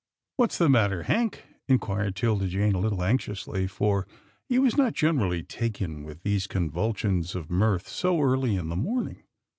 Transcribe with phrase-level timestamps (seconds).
[0.39, 4.07] "Whafs the matter, Hank?" inquired 'Tilda Jane a little anxiously, for
[4.49, 9.21] he was not generally taken with these convulsions of mirth so early in the morning.